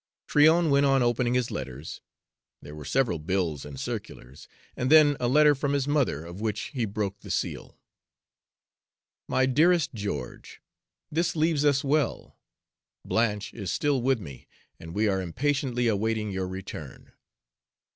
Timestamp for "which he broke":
6.41-7.19